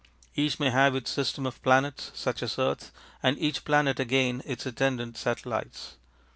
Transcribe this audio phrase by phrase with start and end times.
[0.35, 4.65] Each may have its system of planets, such as earth, and each planet again its
[4.65, 5.97] attendant satellites.